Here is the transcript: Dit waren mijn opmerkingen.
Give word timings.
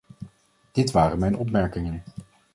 Dit 0.71 0.91
waren 0.91 1.19
mijn 1.19 1.37
opmerkingen. 1.37 2.03